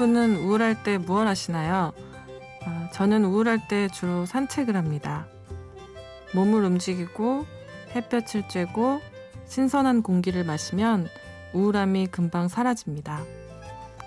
[0.00, 1.92] 여러분은 우울할 때 무얼 하시나요?
[2.64, 5.26] 아, 저는 우울할 때 주로 산책을 합니다.
[6.34, 7.44] 몸을 움직이고
[7.94, 9.00] 햇볕을 쬐고
[9.46, 11.06] 신선한 공기를 마시면
[11.52, 13.24] 우울함이 금방 사라집니다.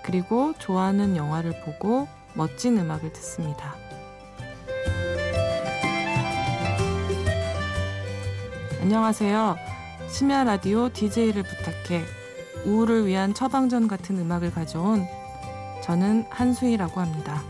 [0.04, 3.76] 그리고 좋아하는 영화를 보고 멋진 음악을 듣습니다.
[8.82, 9.56] 안녕하세요.
[10.08, 12.02] 심야 라디오 DJ를 부탁해
[12.66, 15.06] 우울을 위한 처방전 같은 음악을 가져온
[15.83, 17.41] 저는 한수희라고 합니다.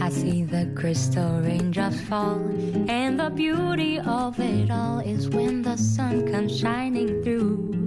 [0.00, 2.38] I see the crystal raindrops fall,
[2.88, 7.77] and the beauty of it all is when the sun comes shining through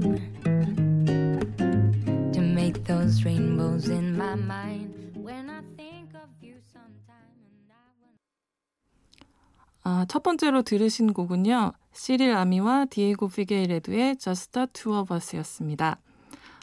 [9.84, 11.72] 아, 첫 번째로 들으신 곡은요.
[11.92, 15.98] 시릴 아미와 디에고 피게이레드의 Just the Two of Us였습니다.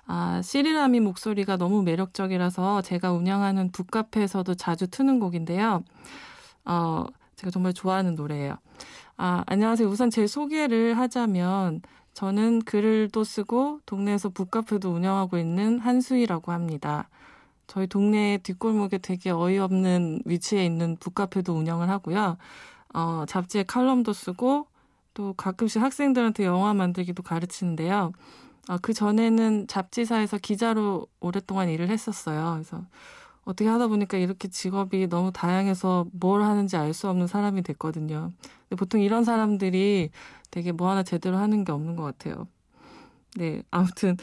[0.05, 5.83] 아, 시릴 아미 목소리가 너무 매력적이라서 제가 운영하는 북카페에서도 자주 트는 곡인데요.
[6.65, 8.55] 어, 제가 정말 좋아하는 노래예요.
[9.17, 9.89] 아, 안녕하세요.
[9.89, 11.81] 우선 제 소개를 하자면
[12.13, 17.09] 저는 글을 또 쓰고 동네에서 북카페도 운영하고 있는 한수희라고 합니다.
[17.69, 22.37] 저희 동네 뒷골목에 되게 어이없는 위치에 있는 북카페도 운영을 하고요.
[22.95, 24.65] 어, 잡지에 칼럼도 쓰고
[25.13, 28.11] 또 가끔씩 학생들한테 영화 만들기도 가르치는데요.
[28.67, 32.53] 아, 그 전에는 잡지사에서 기자로 오랫동안 일을 했었어요.
[32.53, 32.83] 그래서
[33.43, 38.33] 어떻게 하다 보니까 이렇게 직업이 너무 다양해서 뭘 하는지 알 수 없는 사람이 됐거든요.
[38.67, 40.09] 근데 보통 이런 사람들이
[40.49, 42.47] 되게 뭐 하나 제대로 하는 게 없는 것 같아요.
[43.37, 44.17] 네, 아무튼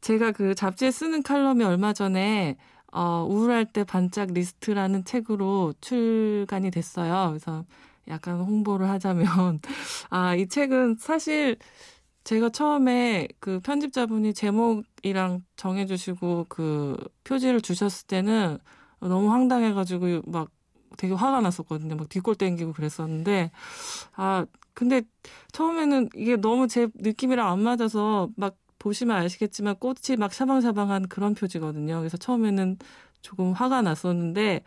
[0.00, 2.56] 제가 그 잡지에 쓰는 칼럼이 얼마 전에
[2.92, 7.28] 어, 우울할 때 반짝 리스트라는 책으로 출간이 됐어요.
[7.30, 7.64] 그래서
[8.08, 9.60] 약간 홍보를 하자면
[10.10, 11.56] 아, 이 책은 사실
[12.24, 18.58] 제가 처음에 그 편집자분이 제목이랑 정해주시고 그 표지를 주셨을 때는
[19.00, 20.50] 너무 황당해가지고 막
[20.98, 21.96] 되게 화가 났었거든요.
[21.96, 23.50] 막 뒷골 땡기고 그랬었는데,
[24.14, 25.02] 아, 근데
[25.52, 31.98] 처음에는 이게 너무 제 느낌이랑 안 맞아서 막 보시면 아시겠지만 꽃이 막 샤방샤방한 그런 표지거든요.
[32.00, 32.78] 그래서 처음에는
[33.22, 34.62] 조금 화가 났었는데,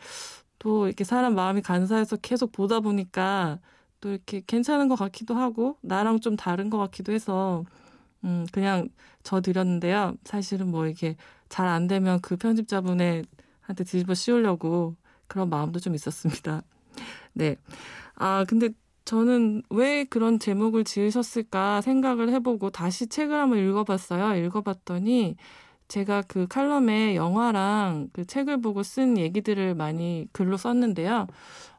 [0.60, 3.60] 또 이렇게 사람 마음이 간사해서 계속 보다 보니까
[4.02, 7.64] 또 이렇게 괜찮은 것 같기도 하고 나랑 좀 다른 것 같기도 해서
[8.24, 8.90] 음 그냥
[9.24, 10.16] 저 드렸는데요.
[10.26, 11.16] 사실은 뭐 이게
[11.50, 13.26] 잘 안 되면 그 편집자분의
[13.62, 14.96] 한테 뒤집어 씌우려고
[15.28, 16.64] 그런 마음도 좀 있었습니다.
[17.34, 17.58] 네.
[18.16, 18.70] 아 근데
[19.06, 24.44] 저는 왜 그런 제목을 지으셨을까 생각을 해보고 다시 책을 한번 읽어봤어요.
[24.44, 25.36] 읽어봤더니
[25.88, 31.28] 제가 그 칼럼에 영화랑 그 책을 보고 쓴 얘기들을 많이 글로 썼는데요.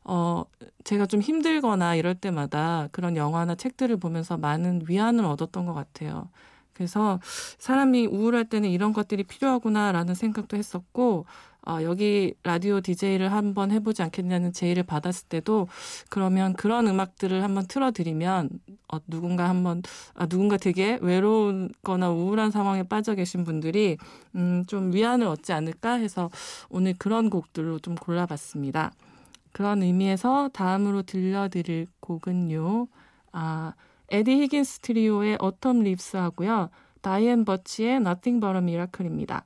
[0.05, 0.45] 어,
[0.85, 6.31] 제가 좀 힘들거나 이럴 때마다 그런 영화나 책들을 보면서 많은 위안을 얻었던 것 같아요.
[6.73, 7.19] 그래서
[7.59, 11.25] 사람이 우울할 때는 이런 것들이 필요하구나라는 생각도 했었고,
[11.67, 15.67] 어, 여기 라디오 DJ를 한번 해보지 않겠냐는 제의를 받았을 때도
[16.09, 18.51] 그러면 그런 음악들을 한번 틀어드리면
[18.93, 19.83] 어, 누군가 한번
[20.15, 23.97] 아, 누군가 되게 외로운거나 우울한 상황에 빠져 계신 분들이
[24.37, 26.31] 음, 좀 위안을 얻지 않을까 해서
[26.71, 28.93] 오늘 그런 곡들로 좀 골라봤습니다.
[29.51, 32.87] 그런 의미에서 다음으로 들려드릴 곡은요.
[33.33, 33.73] 아,
[34.11, 36.71] 에디 히긴스 트리오의 Autumn Leaves 하고요.
[37.01, 39.45] 다이앤 버치의 Nothing But a Miracle입니다.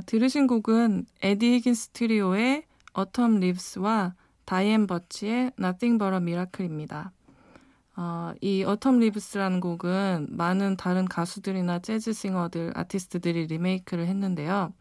[0.00, 2.64] 아, 들으신 곡은 에디 히긴스 트리오의
[2.94, 4.14] Autumn Leaves와
[4.46, 7.12] 다이앤 버치의 Nothing But a Miracle입니다.
[7.96, 14.72] 어, 이 Autumn Leaves라는 곡은 많은 다른 가수들이나 재즈 싱어들, 아티스트들이 리메이크를 했는데요.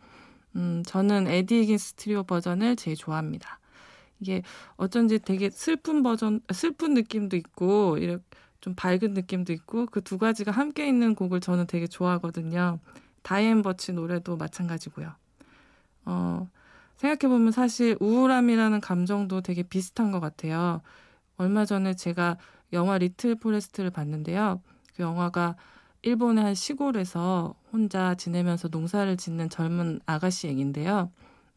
[0.56, 3.60] 음, 저는 에디 히긴스 트리오 버전을 제일 좋아합니다.
[4.22, 4.42] 이게
[4.78, 8.24] 어쩐지 되게 슬픈 버전, 슬픈 느낌도 있고, 이렇게
[8.62, 12.80] 좀 밝은 느낌도 있고, 그 두 가지가 함께 있는 곡을 저는 되게 좋아하거든요.
[13.24, 15.12] 다이앤 버치 노래도 마찬가지고요.
[16.06, 16.48] 어,
[16.98, 20.82] 생각해보면 사실 우울함이라는 감정도 되게 비슷한 것 같아요.
[21.38, 22.38] 얼마 전에 제가
[22.74, 24.62] 영화 Little Forest를 봤는데요.
[24.96, 25.56] 그 영화가
[26.02, 31.12] 일본의 한 시골에서 혼자 지내면서 농사를 짓는 젊은 아가씨 얘기인데요.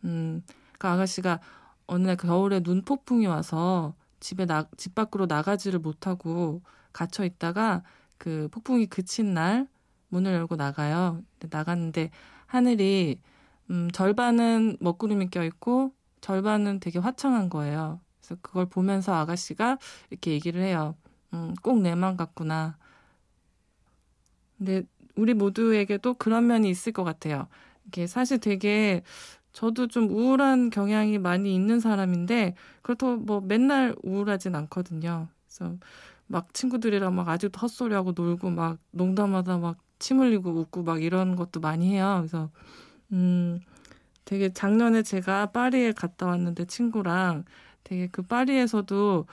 [0.04, 0.42] 음,
[0.78, 1.40] 그 아가씨가
[1.86, 6.62] 어느 날 겨울에 눈폭풍이 와서 집에 나, 집 밖으로 나가지를 못하고
[6.92, 7.82] 갇혀 있다가
[8.18, 9.66] 그 폭풍이 그친 날
[10.12, 11.22] 문을 열고 나가요.
[11.50, 12.10] 나갔는데
[12.46, 13.20] 하늘이
[13.70, 18.00] 음, 절반은 먹구름이 껴있고 절반은 되게 화창한 거예요.
[18.20, 19.78] 그래서 그걸 보면서 아가씨가
[20.10, 20.96] 이렇게 얘기를 해요.
[21.34, 22.76] 음, 꼭 내 맘 같구나.
[24.58, 24.82] 근데
[25.16, 27.48] 우리 모두에게도 그런 면이 있을 것 같아요.
[27.86, 29.02] 이게 사실 되게
[29.52, 35.28] 저도 좀 우울한 경향이 많이 있는 사람인데 그렇다고 뭐 맨날 우울하진 않거든요.
[35.46, 35.76] 그래서
[36.26, 41.60] 막 친구들이랑 막 아직도 헛소리하고 놀고 막 농담하다 막 침 흘리고 웃고 막 이런 것도
[41.60, 42.16] 많이 해요.
[42.18, 42.50] 그래서
[43.12, 43.60] 음
[44.24, 47.44] 되게 작년에 제가 파리에 갔다 왔는데 친구랑
[47.84, 49.26] 되게 그 파리에서도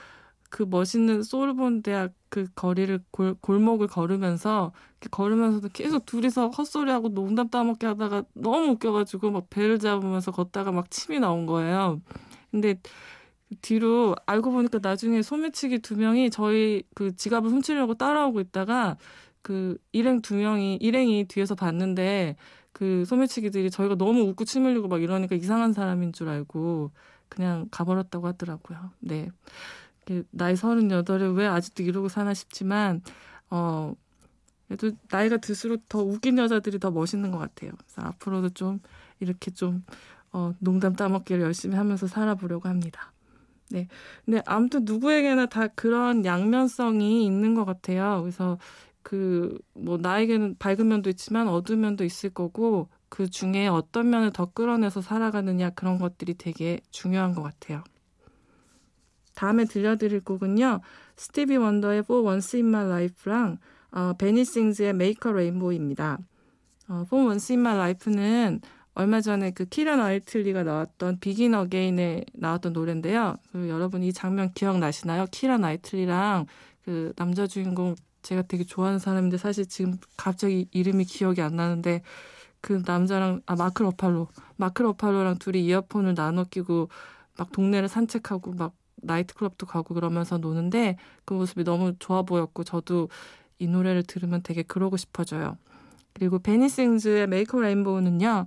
[0.48, 4.72] 그 멋있는 소르본 대학 그 거리를 골, 골목을 걸으면서
[5.10, 11.18] 걸으면서도 계속 둘이서 헛소리하고 농담 따먹게 하다가 너무 웃겨가지고 막 배를 잡으면서 걷다가 막 침이
[11.18, 12.00] 나온 거예요.
[12.52, 12.80] 근데
[13.62, 18.96] 뒤로 알고 보니까 나중에 소매치기 두 명이 저희 그 지갑을 훔치려고 따라오고 있다가
[19.42, 22.36] 그 일행 두 명이 일행이 뒤에서 봤는데
[22.72, 26.90] 그 소매치기들이 저희가 너무 웃고 침 흘리고 막 이러니까 이상한 사람인 줄 알고
[27.28, 28.90] 그냥 가버렸다고 하더라고요.
[29.00, 29.30] 네.
[30.30, 33.02] 나이 서른여덟에 왜 아직도 이러고 사나 싶지만,
[33.48, 33.94] 어,
[34.66, 37.72] 그래도 나이가 들수록 더 웃긴 여자들이 더 멋있는 것 같아요.
[37.76, 38.80] 그래서 앞으로도 좀
[39.20, 39.84] 이렇게 좀,
[40.32, 43.12] 어, 농담 따먹기를 열심히 하면서 살아보려고 합니다.
[43.70, 43.86] 네.
[44.24, 48.20] 근데 아무튼 누구에게나 다 그런 양면성이 있는 것 같아요.
[48.22, 48.58] 그래서
[49.02, 54.46] 그, 뭐, 나에게는 밝은 면도 있지만 어두운 면도 있을 거고, 그 중에 어떤 면을 더
[54.46, 57.82] 끌어내서 살아가느냐, 그런 것들이 되게 중요한 것 같아요.
[59.34, 60.80] 다음에 들려드릴 곡은요.
[61.16, 63.58] 스티비 원더의 For Once in My Life랑
[63.92, 66.18] 어, 베니 싱즈의 Make a Rainbow입니다.
[66.88, 68.60] 어, For Once in My Life는
[68.94, 73.36] 얼마 전에 그 키이라 나이틀리가 나왔던 Begin Again에 나왔던 노래인데요.
[73.52, 75.26] 그 여러분 이 장면 기억나시나요?
[75.30, 76.46] 키이라 나이틀리랑
[76.84, 82.02] 그 남자 주인공 제가 되게 좋아하는 사람인데 사실 지금 갑자기 이름이 기억이 안 나는데
[82.60, 86.88] 그 남자랑 아 마크 러팔로 마크 러팔로랑 둘이 이어폰을 나눠 끼고
[87.38, 93.08] 막 동네를 산책하고 막 나이트클럽도 가고 그러면서 노는데 그 모습이 너무 좋아 보였고 저도
[93.58, 95.56] 이 노래를 들으면 되게 그러고 싶어져요.
[96.12, 98.46] 그리고 베니 싱즈의 Make a Rainbow는요.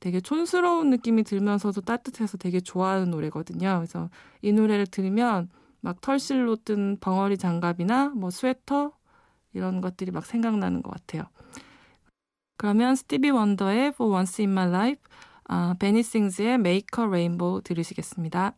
[0.00, 3.76] 되게 촌스러운 느낌이 들면서도 따뜻해서 되게 좋아하는 노래거든요.
[3.76, 4.10] 그래서
[4.42, 5.48] 이 노래를 들으면
[5.80, 8.92] 막 털실로 뜬 벙어리 장갑이나 뭐 스웨터
[9.54, 11.24] 이런 것들이 막 생각나는 것 같아요.
[12.56, 15.02] 그러면 스티비 원더의 For Once in My Life,
[15.44, 18.54] 아, 베니 싱즈의 Make a Rainbow 들으시겠습니다.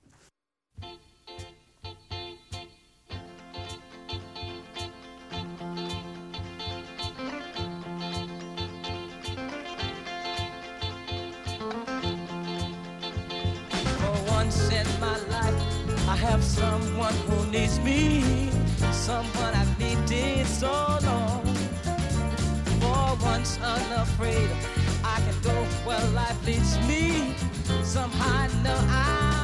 [18.92, 21.44] Someone I've needed so long.
[22.80, 24.50] For once unafraid,
[25.04, 25.54] I can go
[25.84, 27.34] where life leads me.
[27.82, 29.35] Somehow I know I'll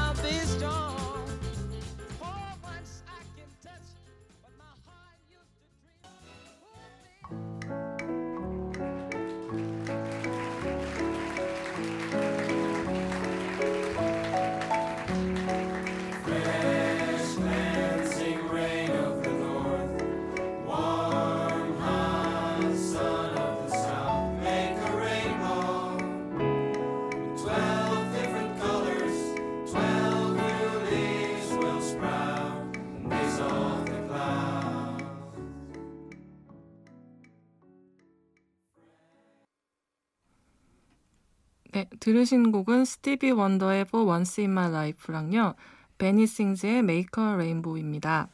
[42.02, 45.54] 들으신 곡은 스티비 원더의 For Once in My Life랑요.
[45.98, 48.26] 베니 싱즈의 Make a Rainbow입니다.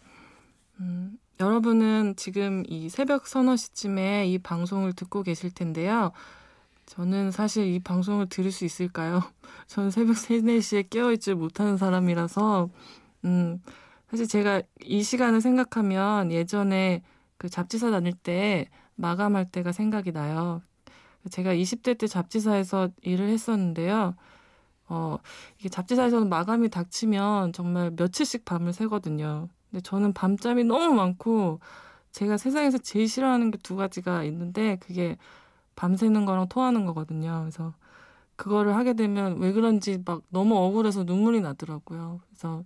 [0.80, 6.12] 음, 여러분은 지금 이 새벽 서너 시쯤에 이 방송을 듣고 계실 텐데요.
[6.86, 9.22] 저는 사실 이 방송을 들을 수 있을까요?
[9.68, 12.70] 저는 새벽 3, 4시에 깨어있질 못하는 사람이라서,
[13.26, 13.62] 음,
[14.10, 17.02] 사실 제가 이 시간을 생각하면 예전에
[17.36, 20.62] 그 잡지사 다닐 때 마감할 때가 생각이 나요.
[21.28, 24.14] 제가 20대 때 잡지사에서 일을 했었는데요.
[24.88, 25.18] 어,
[25.58, 29.48] 이게 잡지사에서는 마감이 닥치면 정말 며칠씩 밤을 새거든요.
[29.70, 31.60] 근데 저는 밤잠이 너무 많고
[32.12, 35.16] 제가 세상에서 제일 싫어하는 게 두 가지가 있는데 그게
[35.76, 37.40] 밤새는 거랑 토하는 거거든요.
[37.42, 37.74] 그래서
[38.36, 42.20] 그거를 하게 되면 왜 그런지 막 너무 억울해서 눈물이 나더라고요.
[42.30, 42.64] 그래서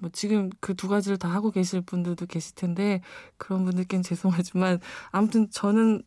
[0.00, 3.00] 뭐 지금 그 두 가지를 다 하고 계실 분들도 계실 텐데
[3.36, 6.02] 그런 분들께는 죄송하지만 아무튼 저는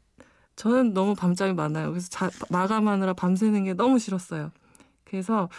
[0.61, 1.89] 저는 너무 밤잠이 많아요.
[1.89, 4.51] 그래서 자, 마감하느라 밤새는 게 너무 싫었어요.
[5.05, 5.49] 그래서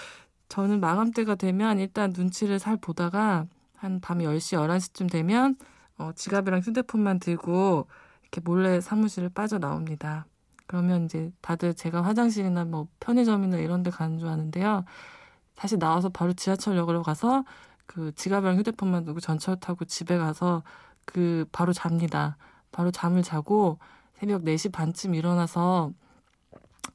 [0.49, 5.57] 저는 마감 때가 되면 일단 눈치를 살 보다가 한 밤 10시, 11시쯤 되면
[5.99, 7.89] 어, 지갑이랑 휴대폰만 들고
[8.23, 10.27] 이렇게 몰래 사무실을 빠져나옵니다.
[10.69, 14.85] 그러면 이제 다들 제가 화장실이나 뭐 편의점이나 이런 데 가는 줄 아는데요.
[15.57, 17.45] 다시 나와서 바로 지하철역으로 가서
[17.87, 20.63] 그 지갑이랑 휴대폰만 두고 전철 타고 집에 가서
[21.05, 22.37] 그 바로 잡니다.
[22.71, 23.81] 바로 잠을 자고
[24.23, 25.91] 새벽 4시 반쯤 일어나서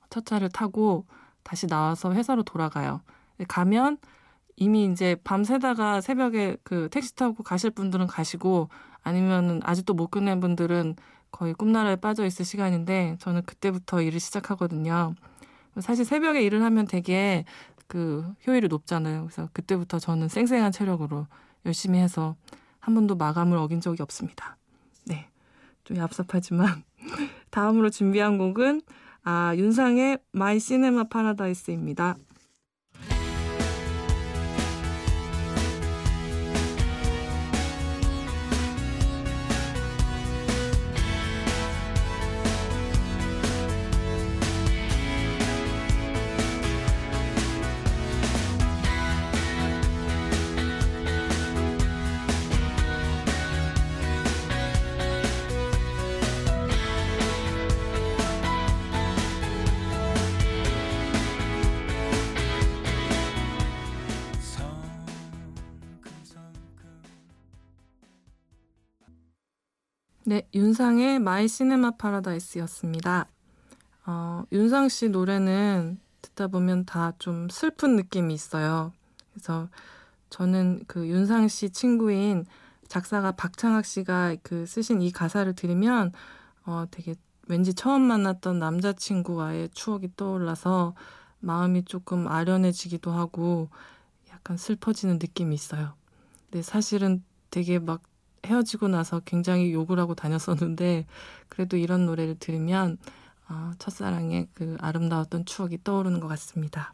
[0.10, 1.06] 첫 차를 타고
[1.44, 3.02] 다시 나와서 회사로 돌아가요.
[3.50, 3.98] 가면
[4.56, 8.70] 이미 이제 밤새다가 새벽에 그 택시 타고 가실 분들은 가시고
[9.04, 10.96] 아니면은 아직도 못 끝낸 분들은
[11.30, 15.14] 거의 꿈나라에 빠져 있을 시간인데 저는 그때부터 일을 시작하거든요.
[15.82, 17.44] 사실 새벽에 일을 하면 되게
[17.88, 19.24] 그 효율이 높잖아요.
[19.24, 21.28] 그래서 그때부터 저는 쌩쌩한 체력으로
[21.66, 22.38] 열심히 해서
[22.80, 24.56] 한 번도 마감을 어긴 적이 없습니다.
[25.06, 25.28] 네.
[25.84, 26.87] 좀 얍삽하지만
[27.50, 28.82] 다음으로 준비한 곡은
[29.24, 32.16] 아, 윤상의 My Cinema Paradise입니다.
[70.28, 73.28] 네, 윤상의 My Cinema Paradise였습니다.
[74.06, 78.92] 어, 윤상 씨 노래는 듣다 보면 다 좀 슬픈 느낌이 있어요.
[79.32, 79.70] 그래서
[80.30, 82.46] 저는 그 윤상 씨 친구인
[82.90, 86.12] 작사가 박창학 씨가 그 쓰신 이 가사를 들으면
[86.66, 87.16] 어, 되게
[87.48, 90.94] 왠지 처음 만났던 남자친구와의 추억이 떠올라서
[91.40, 93.70] 마음이 조금 아련해지기도 하고
[94.30, 95.94] 약간 슬퍼지는 느낌이 있어요.
[96.52, 98.02] 근데 사실은 되게 막
[98.48, 101.06] 헤어지고 나서 굉장히 욕을 하고 다녔었는데
[101.50, 102.98] 그래도 이런 노래를 들으면
[103.50, 106.94] 어, 첫사랑의 그 아름다웠던 추억이 떠오르는 것 같습니다.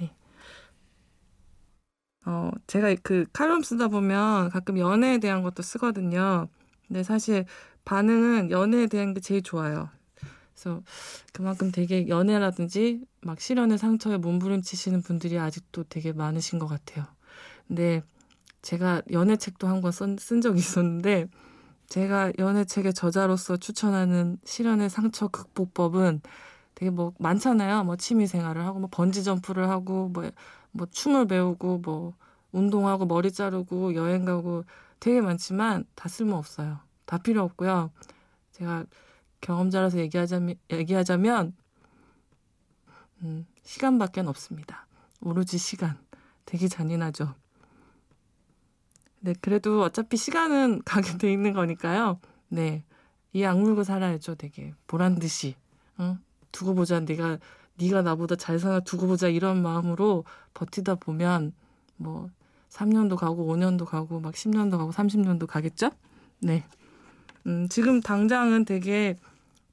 [0.00, 0.12] 네.
[2.24, 6.48] 어, 제가 그 칼럼 쓰다 보면 가끔 연애에 대한 것도 쓰거든요.
[6.86, 7.44] 근데 사실
[7.84, 9.90] 반응은 연애에 대한 게 제일 좋아요.
[10.54, 10.82] 그래서
[11.32, 17.06] 그만큼 되게 연애라든지 막 실연의 상처에 몸부림치시는 분들이 아직도 되게 많으신 것 같아요.
[17.68, 18.02] 근데
[18.68, 21.28] 제가 연애책도 한 권 쓴 적이 있었는데
[21.86, 26.20] 제가 연애책의 저자로서 추천하는 실연의 상처 극복법은
[26.74, 27.84] 되게 뭐 많잖아요.
[27.84, 30.30] 뭐 취미 생활을 하고 뭐 번지 점프를 하고 뭐,
[30.72, 32.14] 뭐 춤을 배우고 뭐
[32.52, 34.64] 운동하고 머리 자르고 여행 가고
[35.00, 36.80] 되게 많지만 다 쓸모 없어요.
[37.06, 37.90] 다 필요 없고요.
[38.52, 38.84] 제가
[39.40, 41.54] 경험자라서 얘기하자면 얘기하자면
[43.22, 44.86] 음, 시간밖에 없습니다.
[45.22, 45.96] 오로지 시간.
[46.44, 47.34] 되게 잔인하죠.
[49.20, 52.20] 네, 그래도 어차피 시간은 가게 돼 있는 거니까요.
[52.48, 52.84] 네.
[53.32, 54.72] 이 악물고 살아야죠, 되게.
[54.86, 55.54] 보란 듯이.
[56.00, 56.18] 응?
[56.52, 57.00] 두고 보자.
[57.00, 57.38] 내가,
[57.78, 59.28] 네가 나보다 잘 살아 두고 보자.
[59.28, 61.52] 이런 마음으로 버티다 보면,
[61.96, 62.30] 뭐,
[62.70, 65.90] 3년도 가고, 5년도 가고, 막 10년도 가고, 30년도 가겠죠?
[66.40, 66.64] 네.
[67.46, 69.16] 음, 지금 당장은 되게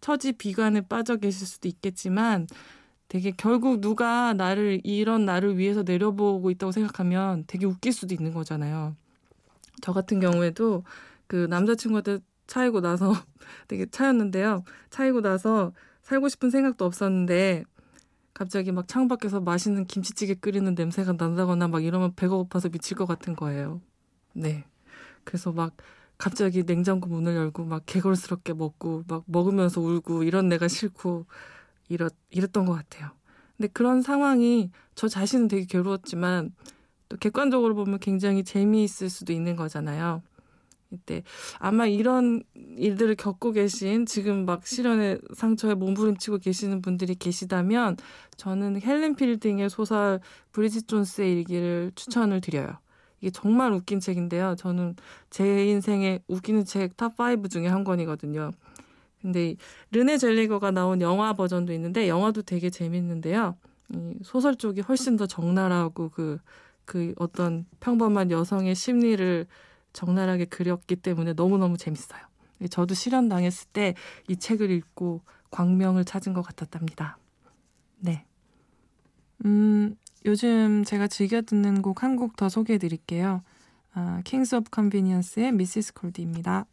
[0.02, 2.48] 처지 비관에 빠져 계실 수도 있겠지만,
[3.08, 8.96] 되게 결국 누가 나를, 이런 나를 위해서 내려보고 있다고 생각하면 되게 웃길 수도 있는 거잖아요.
[9.86, 10.84] 저 같은 경우에도
[11.28, 13.14] 그 남자친구한테 차이고 나서
[13.70, 14.64] 되게 차였는데요.
[14.90, 17.66] 차이고 나서 살고 싶은 생각도 없었는데
[18.34, 23.36] 갑자기 막 창밖에서 맛있는 김치찌개 끓이는 냄새가 난다거나 막 이러면 배가 고파서 미칠 것 같은
[23.36, 23.80] 거예요.
[24.34, 24.66] 네.
[25.24, 25.78] 그래서 막
[26.18, 31.28] 갑자기 냉장고 문을 열고 막 개걸스럽게 먹고 막 먹으면서 울고 이런 내가 싫고
[31.90, 33.12] 이렇, 이랬던 것 같아요.
[33.56, 36.56] 근데 그런 상황이 저 자신은 되게 괴로웠지만
[37.16, 40.22] 또 객관적으로 보면 굉장히 재미있을 수도 있는 거잖아요.
[40.92, 41.24] 이때
[41.60, 42.44] 아마 이런
[42.78, 47.98] 일들을 겪고 계신 지금 막 실현의 상처에 몸부림치고 계시는 분들이 계시다면
[48.38, 50.20] 저는 헬렌 필딩의 소설
[50.52, 52.78] 브리짓 존스의 일기를 추천을 드려요.
[53.20, 54.56] 이게 정말 웃긴 책인데요.
[54.58, 54.96] 저는
[55.30, 58.52] 제 인생에 웃기는 책 탑 5 중에 한 권이거든요.
[59.22, 59.56] 근데
[59.92, 63.56] 르네 젤리거가 나온 영화 버전도 있는데 영화도 되게 재밌는데요.
[63.94, 66.40] 이 소설 쪽이 훨씬 더 적나라하고 그,
[66.86, 69.46] 그 어떤 평범한 여성의 심리를
[69.94, 72.22] 적나라하게 그렸기 때문에 너무너무 재밌어요.
[72.70, 73.96] 저도 실현 당했을 때
[74.30, 77.18] 이 책을 읽고 광명을 찾은 것 같았답니다.
[78.00, 78.26] 네.
[79.46, 83.44] 음, 요즘 제가 즐겨 듣는 곡 한 곡 더 소개해 드릴게요.
[83.94, 86.66] 아, 킹스 오브 컨비니언스의 미시스 콜드입니다.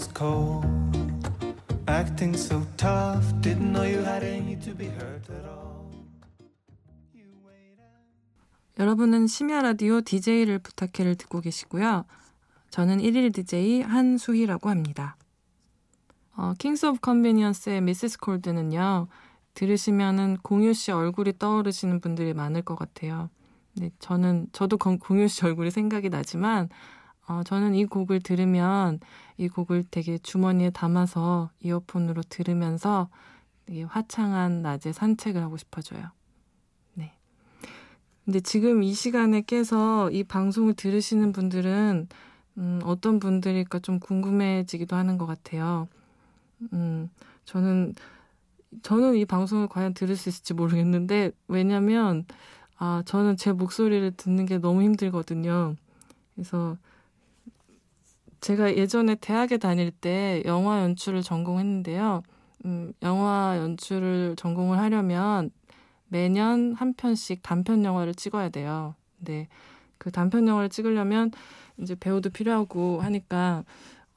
[0.00, 0.14] Mrs.
[0.14, 0.64] Cole,
[1.86, 3.22] acting so tough.
[3.42, 5.90] Didn't know you had any to be hurt at all.
[8.78, 12.06] 여러분은 심야 라디오 DJ를 부탁해를 듣고 계시고요.
[12.70, 15.16] 저는 1일 DJ 한수희라고 합니다.
[16.34, 19.08] 어, 킹스 오브 컨비니언스의 미시스 콜드는요.
[19.52, 23.28] 들으시면은 공유 씨 얼굴이 떠오르시는 분들이 많을 것 같아요.
[23.74, 26.70] 네, 저는 저도 건- 공유 씨 얼굴이 생각이 나지만
[27.30, 28.98] 어, 저는 이 곡을 들으면
[29.36, 33.08] 이 곡을 되게 주머니에 담아서 이어폰으로 들으면서
[33.66, 36.10] 되게 화창한 낮에 산책을 하고 싶어져요.
[36.94, 37.12] 네.
[38.24, 42.08] 근데 지금 이 시간에 깨서 이 방송을 들으시는 분들은
[42.58, 45.86] 음, 어떤 분들일까 좀 궁금해지기도 하는 것 같아요.
[46.72, 47.10] 음,
[47.44, 47.94] 저는
[48.82, 52.24] 저는 이 방송을 과연 들을 수 있을지 모르겠는데 왜냐면
[52.76, 55.76] 아 저는 제 목소리를 듣는 게 너무 힘들거든요.
[56.34, 56.76] 그래서
[58.40, 62.22] 제가 예전에 대학에 다닐 때 영화 연출을 전공했는데요.
[62.64, 65.50] 음, 영화 연출을 전공을 하려면
[66.08, 68.94] 매년 한 편씩 단편 영화를 찍어야 돼요.
[69.18, 69.48] 근데
[69.98, 71.30] 그 단편 영화를 찍으려면
[71.78, 73.64] 이제 배우도 필요하고 하니까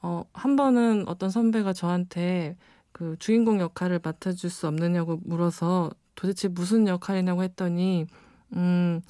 [0.00, 2.56] 어, 한 번은 어떤 선배가 저한테
[2.92, 8.06] 그 주인공 역할을 맡아줄 수 없느냐고 물어서 도대체 무슨 역할이냐고 했더니
[8.54, 9.00] 음,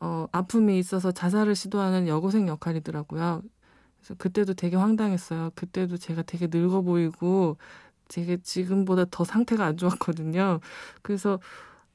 [0.00, 3.42] 어, 아픔이 있어서 자살을 시도하는 여고생 역할이더라고요.
[4.00, 5.50] 그래서 그때도 되게 황당했어요.
[5.54, 7.56] 그때도 제가 되게 늙어 보이고
[8.08, 10.60] 되게 지금보다 더 상태가 안 좋았거든요.
[11.02, 11.38] 그래서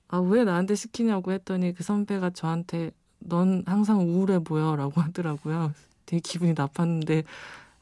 [0.08, 5.74] 아, 왜 나한테 시키냐고 했더니 그 선배가 저한테 넌 항상 우울해 보여라고 하더라고요.
[6.06, 7.24] 되게 기분이 나빴는데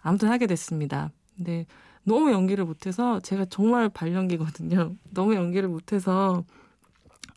[0.02, 1.12] 아무튼 하게 됐습니다.
[1.36, 1.66] 근데
[2.04, 4.96] 너무 연기를 못해서 제가 정말 발연기거든요.
[5.12, 6.44] 너무 연기를 못해서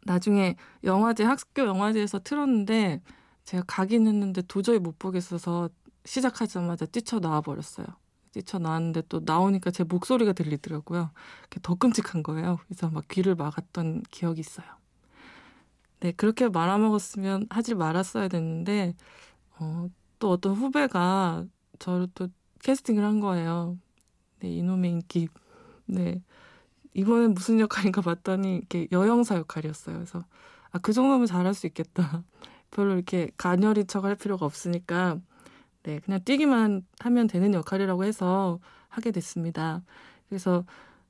[0.05, 3.03] 나중에 영화제 학교 영화제에서 틀었는데
[3.45, 5.69] 제가 가긴 했는데 도저히 못 보겠어서
[6.07, 7.87] 시작하자마자 뛰쳐 나와 버렸어요.
[8.33, 11.11] 뛰쳐 나왔는데 또 나오니까 제 목소리가 들리더라고요.
[11.45, 12.59] 그게 더 끔찍한 거예요.
[12.67, 14.67] 그래서 막 귀를 막았던 기억이 있어요.
[16.01, 18.95] 네, 그렇게 말아먹었으면 하지 말았어야 됐는데
[19.59, 19.89] 어,
[20.19, 21.47] 또 어떤 후배가
[21.79, 22.29] 저를 또
[22.63, 23.79] 캐스팅을 한 거예요.
[24.41, 25.29] 네, 이놈의 인기.
[25.87, 26.23] 네.
[26.95, 29.97] 이번엔 무슨 역할인가 봤더니 이렇게 여영사 역할이었어요.
[29.97, 30.25] 그래서
[30.73, 32.23] 아, 그 정도면 잘할 수 있겠다.
[32.71, 35.21] 별로 이렇게 가녀린 척할 필요가 없으니까
[35.87, 39.83] 네, 그냥 뛰기만 하면 되는 역할이라고 해서 하게 됐습니다.
[40.29, 40.65] 그래서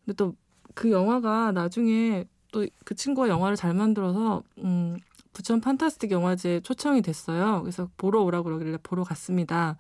[0.05, 0.35] 근데 또
[0.77, 4.99] 그 영화가 나중에 또 그 친구가 영화를 잘 만들어서 음,
[5.33, 7.63] 부천 판타스틱 영화제에 초청이 됐어요.
[7.63, 9.77] 그래서 보러 오라고 그러길래 보러 갔습니다.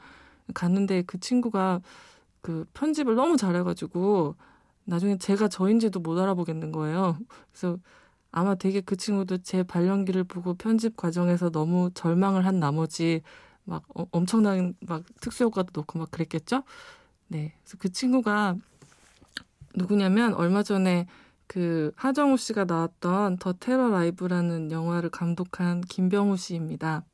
[0.54, 1.80] 갔는데 그 친구가
[2.42, 4.36] 그 편집을 너무 잘해가지고
[4.84, 7.18] 나중에 제가 저인지도 못 알아보겠는 거예요.
[7.52, 7.78] 그래서
[8.32, 13.22] 아마 되게 그 친구도 제 발연기를 보고 편집 과정에서 너무 절망을 한 나머지
[13.66, 16.62] 막 어, 엄청난 막 특수효과도 넣고 막 그랬겠죠?
[17.28, 17.54] 네.
[17.62, 18.56] 그래서 그 친구가
[19.74, 21.06] 누구냐면 얼마 전에
[21.46, 27.04] 그 하정우 씨가 나왔던 더 테러 라이브라는 영화를 감독한 김병우 씨입니다.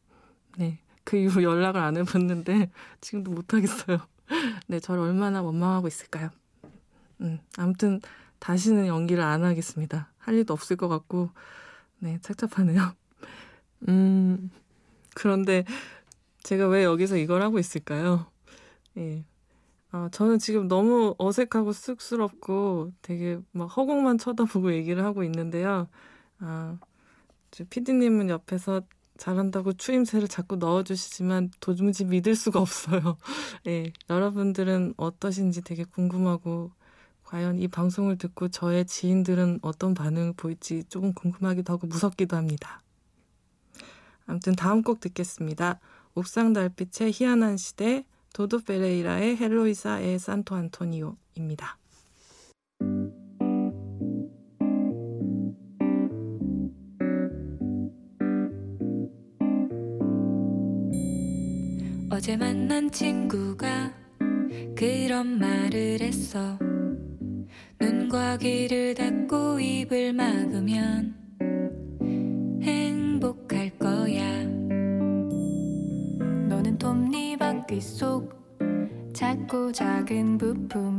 [0.57, 0.79] 네.
[1.05, 3.99] 그 이후 연락을 안 해봤는데 지금도 못 하겠어요.
[4.69, 6.31] 네, 저를 얼마나 원망하고 있을까요?
[7.21, 8.01] 음, 아무튼
[8.39, 10.11] 다시는 연기를 안 하겠습니다.
[10.19, 11.31] 할 일도 없을 것 같고,
[11.99, 12.95] 네, 착잡하네요.
[13.89, 14.51] 음,
[15.15, 15.65] 그런데
[16.43, 18.27] 제가 왜 여기서 이걸 하고 있을까요?
[18.97, 19.25] 예.
[19.91, 25.89] 아, 저는 지금 너무 어색하고 쑥스럽고 되게 막 허공만 쳐다보고 얘기를 하고 있는데요.
[26.39, 26.79] 아,
[27.69, 28.83] 피디님은 옆에서
[29.19, 33.19] 잘한다고 추임새를 자꾸 넣어주시지만 도무지 믿을 수가 없어요.
[33.65, 36.73] 네, 여러분들은 어떠신지 되게 궁금하고
[37.25, 42.83] 과연 이 방송을 듣고 저의 지인들은 어떤 반응을 보일지 조금 궁금하기도 하고 무섭기도 합니다.
[44.27, 45.79] 아무튼 다음 곡 듣겠습니다.
[46.15, 51.79] 옥상 달빛의 희한한 시대 도도 페레이라의 헬로이사 의 산토 안토니오입니다.
[62.11, 63.93] 어제 만난 친구가
[64.77, 66.59] 그런 말을 했어.
[67.81, 71.22] 눈과 귀를 닫고 입을 막으면
[79.23, 80.99] 작고 작은 부품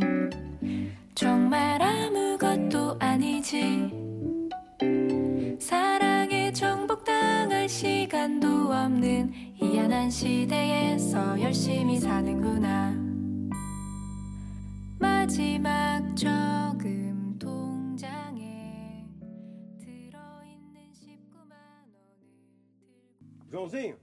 [1.14, 3.92] 정말 아무것도 아니지
[5.60, 12.96] 사랑에 정복당할 시간도 없는 희한한 시대에서 열심히 사는구나
[14.98, 19.06] 마지막 저금 통장에
[19.82, 21.52] 들어있는 19만
[21.92, 23.98] 원을 Joãozinho,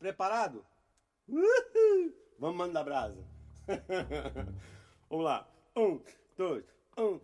[0.00, 0.64] preparado?
[1.28, 2.27] Uhul!
[2.38, 3.24] Vamos mandar brasa.
[5.10, 5.48] Vamos lá.
[5.76, 6.00] Um,
[6.36, 6.64] dois,
[6.96, 7.18] um.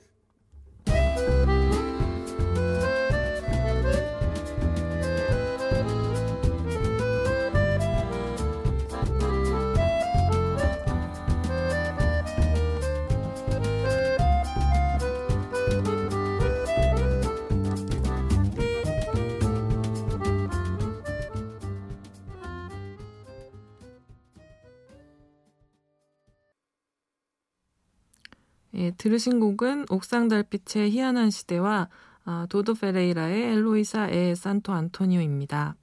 [28.84, 31.88] 예, 들으신 곡은 옥상 달빛의 희한한 시대와
[32.26, 35.74] 아, 도도 페레이라의 엘로이사 에 산토 안토니오입니다.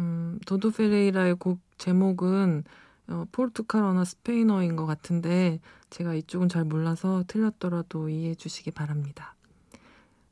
[0.00, 2.64] 음, 도도 페레이라의 곡 제목은
[3.08, 9.36] 어, 포르투갈어나 스페인어인 것 같은데 제가 이쪽은 잘 몰라서 틀렸더라도 이해해 주시기 바랍니다.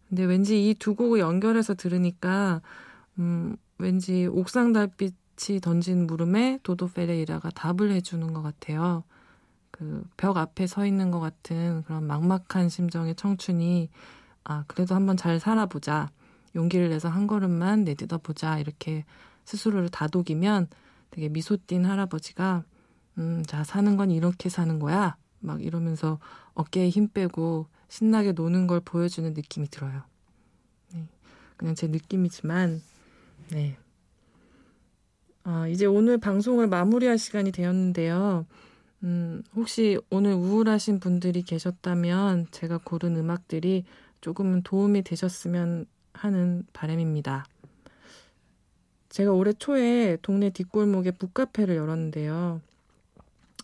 [0.08, 2.60] 근데 왠지 이 두 곡을 연결해서 들으니까
[3.20, 9.04] 음, 왠지 옥상 달빛이 던진 물음에 도도 페레이라가 답을 해주는 것 같아요.
[9.80, 13.88] 그 벽 앞에 서 있는 것 같은 그런 막막한 심정의 청춘이
[14.44, 16.10] 아 그래도 한번 잘 살아보자
[16.54, 19.04] 용기를 내서 한 걸음만 내딛어 보자 이렇게
[19.46, 20.68] 스스로를 다독이면
[21.10, 22.64] 되게 미소 띈 할아버지가
[23.18, 26.18] 음 자 사는 건 이렇게 사는 거야 막 이러면서
[26.54, 30.02] 어깨에 힘 빼고 신나게 노는 걸 보여주는 느낌이 들어요.
[30.92, 31.08] 네,
[31.56, 32.82] 그냥 제 느낌이지만
[33.50, 33.76] 네.
[35.42, 38.46] 아, 이제 오늘 방송을 마무리할 시간이 되었는데요.
[39.02, 43.84] 음, 혹시 오늘 우울하신 분들이 계셨다면 제가 고른 음악들이
[44.20, 47.46] 조금은 도움이 되셨으면 하는 바람입니다.
[49.08, 52.60] 제가 올해 초에 동네 뒷골목에 북카페를 열었는데요.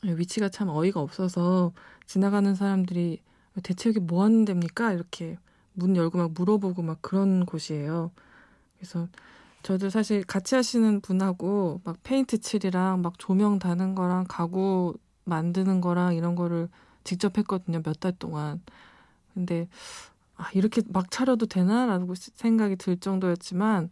[0.03, 1.73] 위치가 참 어이가 없어서
[2.07, 3.21] 지나가는 사람들이
[3.63, 4.93] 대체 여기 뭐 하는 데입니까?
[4.93, 5.39] 이렇게
[5.75, 8.11] 문 열고 막 물어보고 막 그런 곳이에요.
[8.77, 9.09] 그래서
[9.63, 14.97] 저도 사실 같이 하시는 분하고 막 페인트 칠이랑 막 조명 다는 거랑 가구
[15.27, 16.69] 만드는 거랑 이런 거를
[17.05, 17.83] 직접 했거든요.
[17.83, 18.63] 몇 달 동안.
[19.35, 19.69] 근데
[20.37, 23.91] 아, 이렇게 막 차려도 되나라고 생각이 들 정도였지만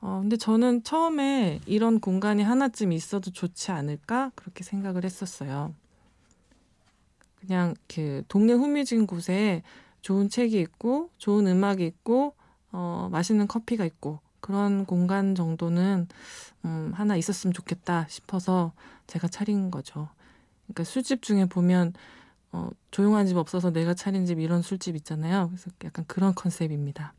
[0.00, 5.74] 어, 근데 저는 처음에 이런 공간이 하나쯤 있어도 좋지 않을까 그렇게 생각을 했었어요.
[7.40, 9.62] 그냥 그 동네 후미진 곳에
[10.02, 12.34] 좋은 책이 있고 좋은 음악이 있고
[12.72, 16.08] 어, 맛있는 커피가 있고 그런 공간 정도는
[16.64, 18.72] 음, 하나 있었으면 좋겠다 싶어서
[19.06, 20.08] 제가 차린 거죠.
[20.68, 21.94] 그러니까 술집 중에 보면
[22.52, 25.48] 어, 조용한 집 없어서 내가 차린 집 이런 술집 있잖아요.
[25.48, 27.14] 그래서 약간 그런 컨셉입니다.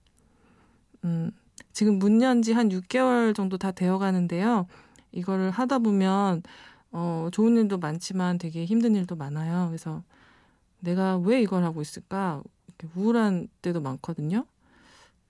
[1.06, 1.32] 음,
[1.74, 4.68] 지금 문 연 지 한 6개월 정도 다 되어 가는데요.
[5.12, 6.44] 이거를 하다 보면
[6.92, 9.68] 어, 좋은 일도 많지만 되게 힘든 일도 많아요.
[9.68, 10.04] 그래서
[10.80, 12.44] 내가 왜 이걸 하고 있을까?
[12.96, 14.46] 우울한 때도 많거든요.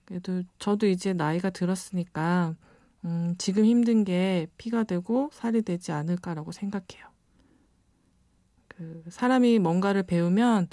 [0.06, 2.56] 그래도 저도 이제 나이가 들었으니까
[3.04, 7.09] 음, 지금 힘든 게 피가 되고 살이 되지 않을까라고 생각해요.
[8.80, 10.68] 그 사람이 뭔가를 배우면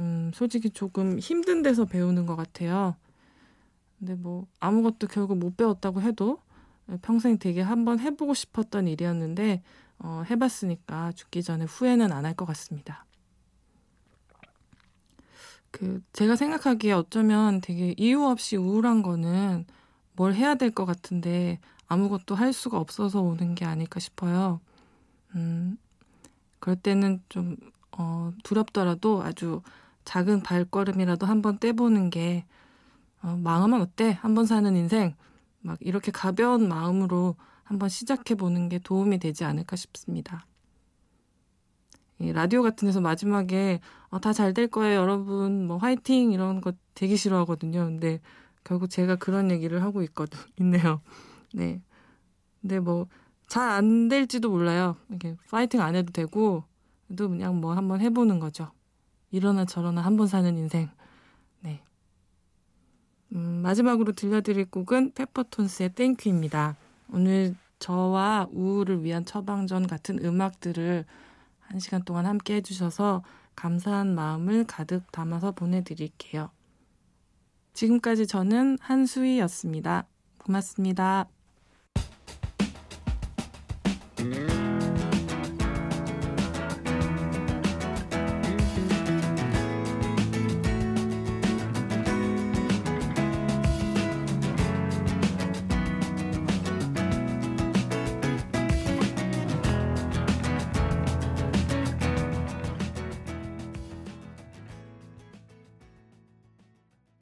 [0.00, 2.96] 음, 솔직히 조금 힘든 데서 배우는 것 같아요.
[3.98, 6.38] 근데 뭐 아무것도 결국 못 배웠다고 해도
[7.02, 9.62] 평생 되게 한번 해보고 싶었던 일이었는데
[9.98, 13.06] 어, 해봤으니까 죽기 전에 후회는 안 할 것 같습니다.
[15.70, 19.66] 그 제가 생각하기에 어쩌면 되게 이유 없이 우울한 거는
[20.12, 24.60] 뭘 해야 될 것 같은데 아무것도 할 수가 없어서 오는 게 아닐까 싶어요.
[25.36, 25.76] 음,
[26.64, 27.56] 그럴 때는 좀
[27.92, 29.60] 어, 두렵더라도 아주
[30.06, 32.46] 작은 발걸음이라도 한번 떼보는 게
[33.20, 34.12] 어, 망하면 어때?
[34.12, 35.14] 한번 사는 인생
[35.60, 40.46] 막 이렇게 가벼운 마음으로 한번 시작해 보는 게 도움이 되지 않을까 싶습니다.
[42.18, 45.66] 이 라디오 같은 데서 마지막에 어, 다잘 될 거예요, 여러분.
[45.66, 47.84] 뭐 화이팅 이런 거 되게 싫어하거든요.
[47.84, 48.22] 근데
[48.64, 51.02] 결국 제가 그런 얘기를 하고 있거든 있네요.
[51.52, 51.82] 네.
[52.62, 53.06] 근데 뭐
[53.48, 54.96] 잘 안 될지도 몰라요.
[55.08, 56.64] 이렇게 파이팅 안 해도 되고
[57.16, 58.70] 또 그냥 뭐 한번 해보는 거죠.
[59.30, 60.88] 이러나 저러나 한 번 사는 인생.
[61.60, 61.82] 네.
[63.34, 66.76] 음, 마지막으로 들려드릴 곡은 페퍼톤스의 땡큐입니다.
[67.12, 71.04] 오늘 저와 우울을 위한 처방전 같은 음악들을
[71.60, 73.22] 한 시간 동안 함께 해주셔서
[73.56, 76.50] 감사한 마음을 가득 담아서 보내드릴게요.
[77.74, 80.06] 지금까지 저는 한수희였습니다.
[80.38, 81.28] 고맙습니다.